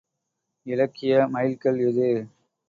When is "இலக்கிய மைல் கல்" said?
0.65-1.79